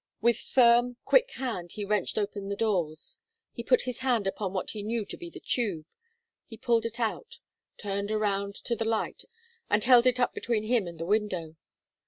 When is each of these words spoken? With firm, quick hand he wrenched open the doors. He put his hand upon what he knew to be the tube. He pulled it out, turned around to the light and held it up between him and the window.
With 0.19 0.39
firm, 0.39 0.97
quick 1.05 1.29
hand 1.33 1.73
he 1.73 1.85
wrenched 1.85 2.17
open 2.17 2.49
the 2.49 2.55
doors. 2.55 3.19
He 3.51 3.61
put 3.63 3.81
his 3.81 3.99
hand 3.99 4.25
upon 4.25 4.51
what 4.51 4.71
he 4.71 4.81
knew 4.81 5.05
to 5.05 5.15
be 5.15 5.29
the 5.29 5.39
tube. 5.39 5.85
He 6.47 6.57
pulled 6.57 6.87
it 6.87 6.99
out, 6.99 7.37
turned 7.77 8.09
around 8.09 8.55
to 8.65 8.75
the 8.75 8.83
light 8.83 9.25
and 9.69 9.83
held 9.83 10.07
it 10.07 10.19
up 10.19 10.33
between 10.33 10.63
him 10.63 10.87
and 10.87 10.97
the 10.97 11.05
window. 11.05 11.55